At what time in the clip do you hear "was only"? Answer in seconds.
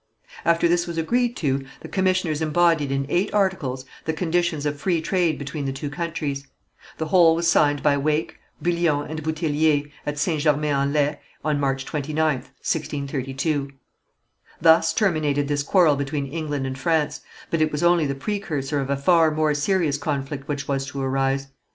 17.71-18.07